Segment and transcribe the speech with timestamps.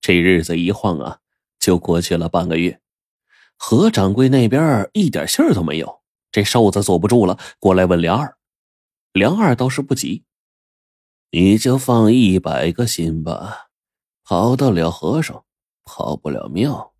[0.00, 1.18] 这日子一晃啊，
[1.58, 2.80] 就过去了半个月。
[3.56, 6.00] 何掌柜那边一点信儿都没有，
[6.32, 8.36] 这瘦子坐不住了，过来问梁二。
[9.12, 10.24] 梁二倒是不急，
[11.30, 13.68] 你就放一百个心吧，
[14.24, 15.44] 跑得了和尚，
[15.84, 16.94] 跑不了庙。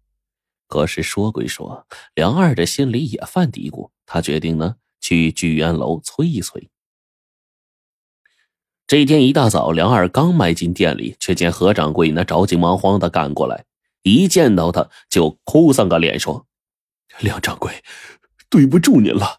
[0.67, 6.71] 可是说归说，梁二这心里也犯嘀咕，他决定呢去聚源楼催一催。
[8.91, 13.64] 这天一大早，梁二刚迈进店里，却见何掌柜那着急忙慌的赶过来。
[14.02, 16.44] 一见到他，就哭丧个脸说
[17.21, 17.84] ：“梁掌柜，
[18.48, 19.39] 对不住您了，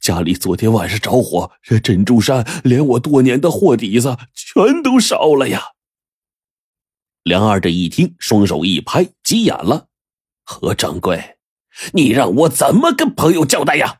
[0.00, 5.62] 家里昨天晚上着火，这珍珠山连我多年的货底子全都烧了呀。”
[7.22, 9.86] 梁二这一听，双手一拍，急眼了
[10.42, 11.36] ：“何掌柜，
[11.92, 13.98] 你让我怎么跟朋友交代呀？”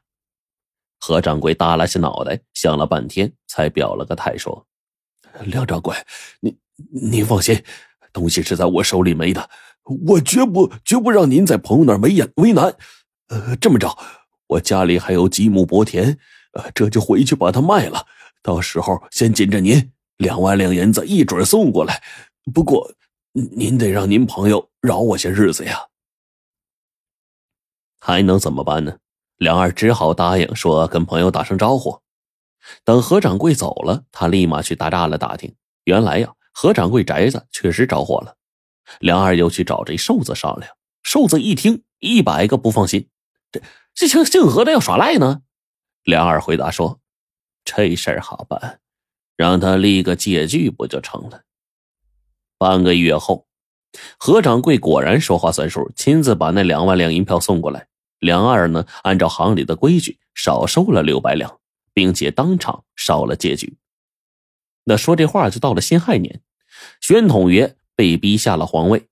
[0.98, 4.64] 何掌柜耷拉下脑袋，想了半天，才表了个态，说。
[5.44, 5.94] 梁掌柜，
[6.40, 6.56] 你
[6.90, 7.62] 您放心，
[8.12, 9.48] 东西是在我手里没的，
[10.06, 12.74] 我绝不绝不让您在朋友那儿为难为难。
[13.28, 13.96] 呃，这么着，
[14.46, 16.18] 我家里还有几亩薄田，
[16.52, 18.06] 呃，这就回去把它卖了，
[18.42, 22.02] 到时候先紧着您两万两银子一准送过来。
[22.54, 22.92] 不过，
[23.32, 25.86] 您得让您朋友饶我些日子呀。
[28.00, 28.96] 还能怎么办呢？
[29.36, 32.00] 梁二只好答应说跟朋友打声招呼。
[32.84, 35.54] 等何掌柜走了，他立马去大栅栏打听。
[35.84, 38.36] 原来呀，何掌柜宅子确实着火了。
[39.00, 40.70] 梁二又去找这瘦子商量。
[41.02, 43.08] 瘦子一听，一百个不放心。
[43.50, 43.62] 这
[43.94, 45.42] 这姓姓何的要耍赖呢？
[46.04, 47.00] 梁二回答说
[47.64, 48.80] ：“这事儿好办，
[49.36, 51.42] 让他立个借据不就成了？”
[52.58, 53.46] 半个月后，
[54.18, 57.88] 何掌柜果然说话算数，亲自把那两万两银票送过来。
[58.18, 61.58] 梁二呢，按照行里的规矩，少收了六百两。
[61.98, 63.76] 并且当场烧了借据。
[64.84, 66.40] 那说这话就到了辛亥年，
[67.00, 69.08] 宣统爷被逼下了皇位。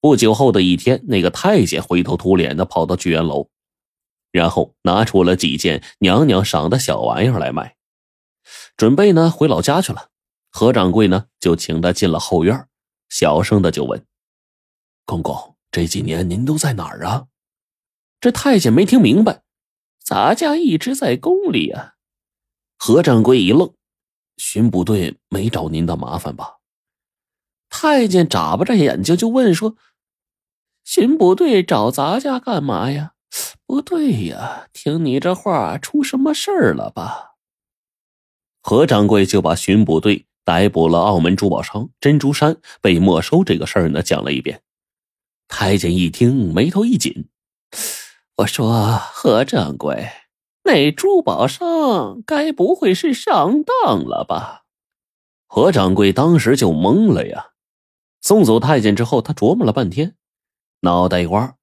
[0.00, 3.50] 不久后的一天，那个太监灰头土脸的跑到聚源楼，
[4.32, 7.76] 然后拿出了几件娘娘赏的小玩意儿来卖，
[8.74, 10.08] 准备呢回老家去了。
[10.48, 12.66] 何掌柜呢就请他进了后院，
[13.10, 14.02] 小声的就问
[15.04, 17.26] ：“公公，这几年您都在哪儿啊？”
[18.18, 19.42] 这太监没听明白
[20.02, 21.96] ：“咱家一直在宫里啊。”
[22.78, 23.74] 何掌柜一愣，
[24.36, 26.58] 巡捕队没找您的麻烦吧？
[27.68, 29.76] 太监眨巴着眼睛就问说
[30.84, 33.12] ：“巡捕队找咱家干嘛呀？
[33.66, 37.32] 不对呀，听你这话，出什么事儿了吧？”
[38.62, 44.62] 何掌柜就把巡捕队逮捕了澳门珠宝商珍珠山被没收这个事儿呢讲了一遍。
[45.48, 47.28] 太监一听，眉头一紧，
[48.36, 50.08] 我说：“何掌柜。”
[50.68, 54.64] 那珠宝商该不会是上当了吧？
[55.46, 57.52] 何掌柜当时就懵了呀。
[58.20, 60.14] 送走太监之后，他琢磨了半天，
[60.80, 61.54] 脑袋瓜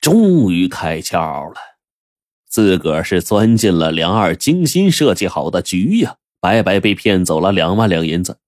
[0.00, 1.54] 终于开窍了。
[2.48, 8.40] 自个儿是钻进了梁二精心设计好的局呀，白白被骗走了两万两银子。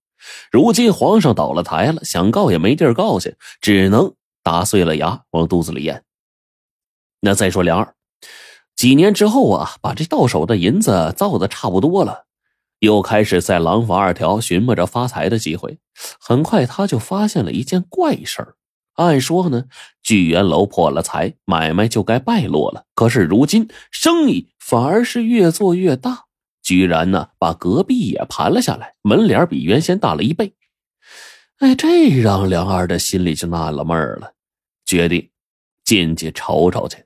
[0.51, 6.03] 如今皇上倒了台了，想告也没地儿告去，只能打碎了牙往肚子里咽。
[7.21, 7.95] 那再说梁二。
[8.81, 12.25] 几年之后啊，把这到手的银子造的差不多了，
[12.79, 15.79] 又开始在廊坊二条寻摸着发财的机会。
[16.19, 18.55] 很快，他就发现了一件怪事儿。
[18.95, 19.65] 按说呢，
[20.03, 22.87] 聚源楼破了财，买卖就该败落了。
[22.95, 26.25] 可是如今生意反而是越做越大，
[26.63, 30.55] 居然呢把隔壁也盘了下来，门脸比原先大了一倍。
[31.59, 34.33] 哎，这让梁二的心里就纳了闷了，
[34.87, 35.29] 决定
[35.85, 36.97] 进去瞅瞅去。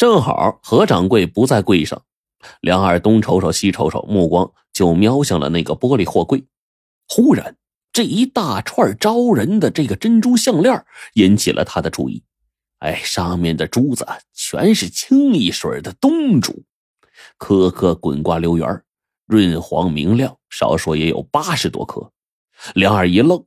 [0.00, 2.02] 正好何掌柜不在柜上，
[2.62, 6.42] 梁二东瞅瞅西瞅瞅，目光就瞄向了那个玻璃货柜。
[7.06, 7.54] 忽然，
[7.92, 12.24] 这一大串招人的这个珍珠项链引起了他的注意。
[12.78, 16.64] 哎，上面的珠子全是清一水的东珠，
[17.36, 18.82] 颗颗滚瓜溜圆，
[19.26, 22.10] 润黄明亮，少说也有八十多颗。
[22.74, 23.44] 梁二一愣，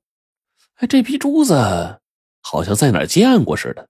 [0.75, 2.00] 哎，这批珠子
[2.42, 3.89] 好像在哪见过似的。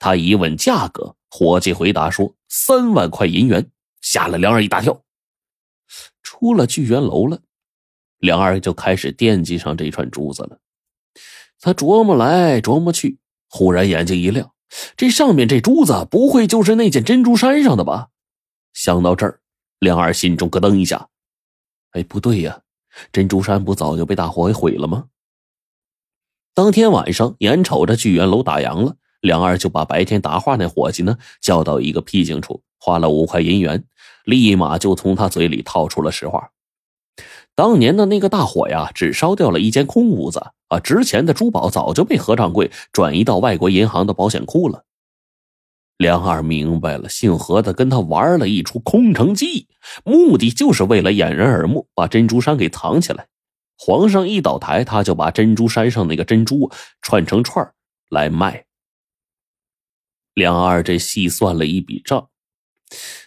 [0.00, 1.14] 他一问价格。
[1.30, 3.70] 伙计回答说：“三万块银元。”
[4.02, 5.04] 吓了梁二一大跳。
[6.22, 7.40] 出了聚源楼了，
[8.18, 10.58] 梁二就开始惦记上这串珠子了。
[11.60, 13.18] 他琢磨来琢磨去，
[13.48, 14.52] 忽然眼睛一亮：
[14.96, 18.08] 这上面这珠子不会就是那件珍珠衫上的吧？
[18.72, 19.40] 想到这儿，
[19.78, 21.08] 梁二心中咯噔一下。
[21.90, 22.62] 哎，不对呀，
[23.12, 25.08] 珍珠衫不早就被大火给毁了吗？
[26.54, 28.96] 当天晚上，眼瞅着聚源楼打烊了。
[29.20, 33.84] 梁二就把白天答话那伙计呢叫到一个僻静处，花了五块银元，
[34.24, 36.50] 立马就从他嘴里套出了实话。
[37.54, 44.84] 当年的那个大火呀，只烧掉了一间空屋子啊，值钱的珠宝早就被何掌柜转移到外国银行的保险库了。
[45.98, 49.68] 梁二明白了，姓何的跟他玩了一出空城计，
[50.02, 53.26] 目的就是为了掩人耳目，把珍珠山给藏起来。
[53.76, 56.70] 皇上一倒台，他就把珍珠山上那个珍珠
[57.02, 57.70] 串成串
[58.08, 58.64] 来卖。
[60.40, 62.30] 梁二这细算了一笔账，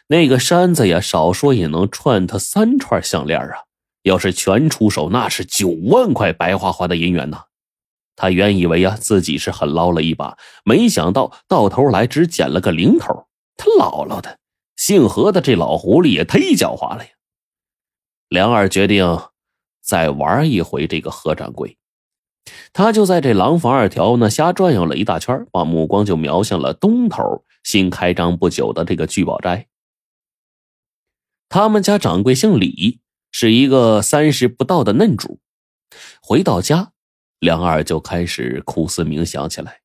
[0.08, 3.66] 那个山子呀，少说也能串他三串项链啊！
[4.02, 7.44] 要是全出手，那是九万块白花花的银元呐！
[8.16, 13.28] 他原以为呀自己是很捞了一把，没想到到头来只捡了个零头。
[13.58, 14.40] 他姥姥的，
[14.76, 17.12] 姓何的这老狐狸也忒狡猾了呀！
[18.30, 19.20] 梁二决定
[19.84, 21.78] 再玩一回这个何掌柜。
[22.74, 29.68] 他就在这廊坊二条呢瞎转悠了一大圈，把目光就瞄向了东头新开张不久的这个聚宝斋。
[31.48, 33.00] 他们家掌柜姓李，
[33.32, 35.40] 是一个三十不到的嫩主。
[36.22, 36.90] 回到家。
[37.40, 39.82] 梁二就开始苦思冥想起来。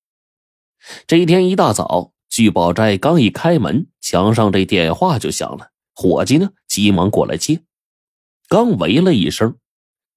[1.09, 5.73] 这一天一大早，聚宝斋刚一开门，墙上这电话就响了。
[5.93, 7.63] 伙计呢，急忙过来接。
[8.49, 9.57] 刚喂了一声，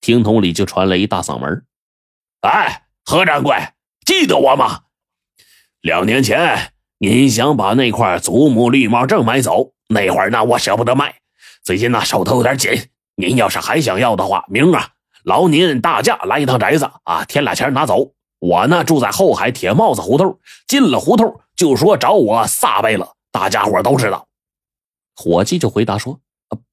[0.02, 1.66] 听筒里就传来一大嗓门
[2.42, 3.56] ：“哎，何掌柜，
[4.04, 4.82] 记得我吗？
[5.82, 11.14] 两年前您想把那块祖母绿帽证买走，那会儿呢，我舍不得卖。
[11.64, 14.90] 最近呢，手头有点紧，您要是还想要的话，明儿啊。”
[15.24, 18.14] 劳您大驾来一趟宅子啊，添俩钱拿走。
[18.40, 24.28] 我呢住在后海铁帽子胡同，进了胡同就说找我撒贝勒，大家伙都知道。
[25.16, 26.20] 伙计就回答说：“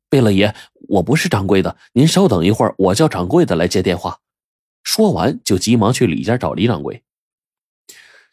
[0.08, 0.54] 贝勒爷，
[0.88, 4.16] 我不是掌柜的，您稍等一会儿，我叫掌柜的来接电话。”
[4.88, 7.02] 说完就急忙去李家找李掌柜。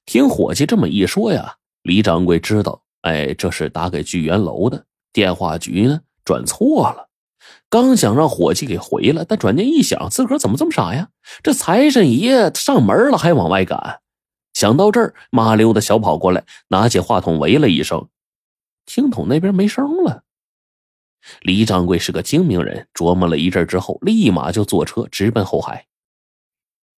[0.05, 7.09] 听伙计这么一说呀，李掌柜知道，哎，这是打给聚源楼的电话局呢，转错了。
[7.69, 11.09] 刚想让伙计给回了，但转念一想，自个儿怎么这么傻呀？
[11.43, 13.99] 这财神爷上门了，还往外赶。
[14.53, 18.07] 想到这儿，麻溜的小跑过来，拿起话筒喂了一声，
[18.85, 20.23] 听筒那边没声了。
[21.41, 25.85] 李掌柜是个精明人，琢磨了一阵之后，立马就坐车直奔后海。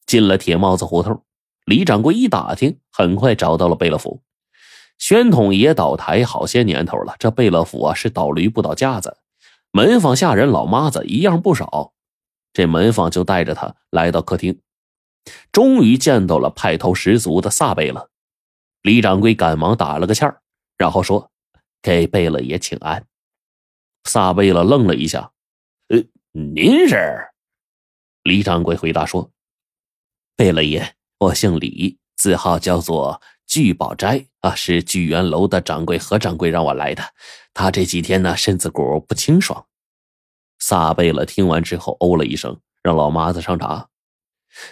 [0.08, 1.24] 进了铁帽子胡同，
[1.66, 4.24] 李掌柜一打听，很快找到了贝勒府。
[4.98, 9.18] 宣统爷倒台好些年头了，这贝勒府啊是倒驴不倒架子。
[9.72, 11.94] 门房下人老妈子一样不少，
[12.52, 14.60] 这门房就带着他来到客厅，
[15.52, 18.10] 终于见到了派头十足的萨贝勒。
[18.82, 20.42] 李掌柜赶忙打了个欠儿，
[20.78, 21.30] 然后说
[21.84, 23.06] ：“给贝勒爷请安。”
[24.06, 25.32] 萨贝勒愣了一下
[25.90, 26.02] ：“呃，
[26.32, 27.28] 您是？”
[28.24, 29.30] 李掌柜回答说
[30.38, 37.04] ：“贝勒爷，我姓李，字号叫做聚宝斋啊，是聚源楼的掌柜何掌柜让我来的。”
[37.56, 39.66] 他这几天呢，身子骨不清爽。
[40.60, 43.88] 撒贝勒听完之后，哦了一声，让老妈子上茶。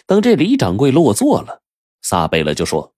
[0.05, 1.63] 等这李掌柜落座了，
[2.03, 2.93] 撒贝勒就说：“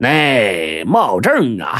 [0.00, 1.78] 那帽证啊，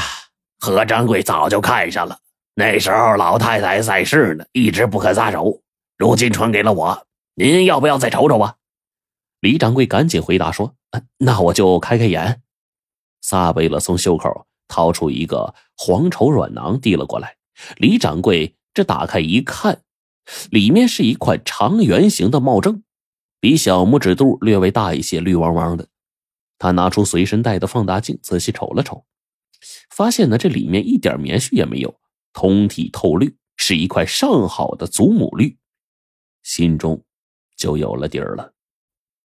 [0.59, 2.19] 何掌柜早就看上了。
[2.55, 5.63] 那时候老太太在世呢，一直不肯撒手。
[5.97, 8.57] 如今传给了我，您要不要再瞅瞅啊？”
[9.45, 10.75] 李掌柜赶紧回答说
[11.19, 12.41] ：“那我就开开眼。”
[13.21, 14.47] 撒贝勒从袖口。
[14.67, 17.37] 掏出一个黄绸软囊递了过来，
[17.77, 19.83] 李掌柜这打开一看，
[20.51, 22.83] 里面是一块长圆形的帽正，
[23.39, 25.87] 比小拇指肚略微大一些，绿汪汪的。
[26.59, 29.05] 他拿出随身带的放大镜，仔细瞅了瞅，
[29.91, 31.95] 发现呢这里面一点棉絮也没有，
[32.33, 35.59] 通体透绿，是一块上好的祖母绿，
[36.43, 37.05] 心中
[37.55, 38.54] 就有了底儿了。